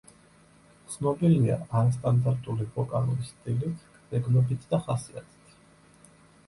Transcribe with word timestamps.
ცნობილია 0.93 1.57
არასტანდარტული 1.81 2.67
ვოკალური 2.79 3.29
სტილით, 3.29 3.87
გარეგნობით 4.01 4.69
და 4.75 4.83
ხასიათით. 4.89 5.59